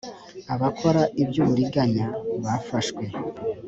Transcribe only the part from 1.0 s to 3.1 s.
iby ‘uburiganya bafashwe.